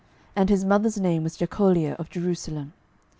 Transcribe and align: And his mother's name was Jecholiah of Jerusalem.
And 0.35 0.49
his 0.49 0.65
mother's 0.65 0.97
name 0.97 1.21
was 1.23 1.37
Jecholiah 1.37 1.93
of 1.99 2.09
Jerusalem. 2.09 2.73